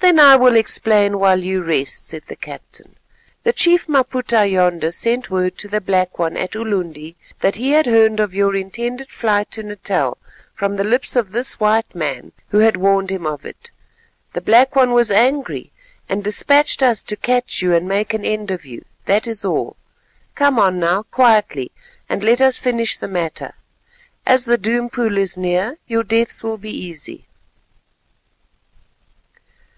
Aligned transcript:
"Then 0.00 0.20
I 0.20 0.36
will 0.36 0.56
explain 0.56 1.18
while 1.18 1.42
you 1.42 1.60
rest," 1.60 2.08
said 2.08 2.22
the 2.28 2.36
captain. 2.36 2.96
"The 3.42 3.52
Chief 3.52 3.88
Maputa 3.88 4.46
yonder 4.46 4.92
sent 4.92 5.28
word 5.28 5.58
to 5.58 5.68
the 5.68 5.80
Black 5.82 6.20
One 6.20 6.36
at 6.36 6.52
Ulundi 6.54 7.16
that 7.40 7.56
he 7.56 7.72
had 7.72 7.86
learned 7.88 8.18
of 8.20 8.32
your 8.32 8.54
intended 8.54 9.10
flight 9.10 9.50
to 9.50 9.62
Natal 9.64 10.16
from 10.54 10.76
the 10.76 10.84
lips 10.84 11.16
of 11.16 11.32
this 11.32 11.58
white 11.60 11.92
man, 11.96 12.30
who 12.50 12.60
had 12.60 12.76
warned 12.76 13.10
him 13.10 13.26
of 13.26 13.44
it. 13.44 13.70
The 14.32 14.40
Black 14.40 14.76
One 14.76 14.92
was 14.92 15.10
angry, 15.10 15.72
and 16.08 16.22
despatched 16.24 16.80
us 16.80 17.02
to 17.02 17.16
catch 17.16 17.60
you 17.60 17.74
and 17.74 17.86
make 17.86 18.14
an 18.14 18.24
end 18.24 18.52
of 18.52 18.64
you. 18.64 18.84
That 19.06 19.26
is 19.26 19.44
all. 19.44 19.76
Come 20.36 20.58
on 20.60 20.78
now, 20.78 21.02
quietly, 21.02 21.70
and 22.08 22.22
let 22.22 22.40
us 22.40 22.56
finish 22.56 22.96
the 22.96 23.08
matter. 23.08 23.52
As 24.24 24.44
the 24.46 24.56
Doom 24.58 24.90
Pool 24.90 25.18
is 25.18 25.36
near, 25.36 25.76
your 25.88 26.04
deaths 26.04 26.42
will 26.42 26.56
be 26.56 26.70
easy." 26.70 27.24